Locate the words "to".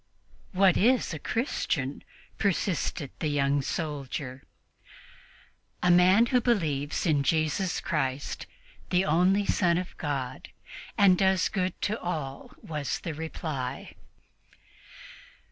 11.83-11.99